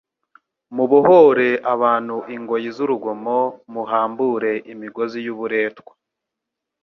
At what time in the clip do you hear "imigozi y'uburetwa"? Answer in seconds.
4.73-5.93